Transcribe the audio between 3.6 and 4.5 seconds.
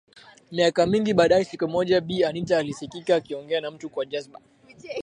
na mtu kwa jazba